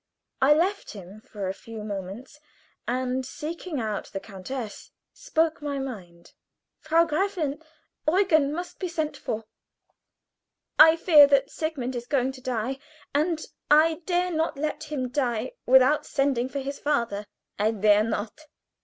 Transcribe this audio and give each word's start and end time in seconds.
I 0.41 0.55
left 0.55 0.93
him 0.93 1.21
for 1.21 1.47
a 1.47 1.53
few 1.53 1.83
moments, 1.83 2.39
and 2.87 3.23
seeking 3.23 3.79
out 3.79 4.05
the 4.07 4.19
countess, 4.19 4.89
spoke 5.13 5.61
my 5.61 5.77
mind. 5.77 6.33
"Frau 6.79 7.05
Gräfin, 7.05 7.61
Eugen 8.07 8.51
must 8.51 8.79
be 8.79 8.87
sent 8.87 9.15
for. 9.15 9.43
I 10.79 10.95
fear 10.95 11.27
that 11.27 11.51
Sigmund 11.51 11.95
is 11.95 12.07
going 12.07 12.31
to 12.31 12.41
die, 12.41 12.79
and 13.13 13.45
I 13.69 14.01
dare 14.07 14.31
not 14.31 14.57
let 14.57 14.85
him 14.85 15.07
die 15.07 15.51
without 15.67 16.07
sending 16.07 16.49
for 16.49 16.57
his 16.61 16.79
father." 16.79 17.27
"I 17.59 17.69
dare 17.69 18.03
not!" 18.03 18.47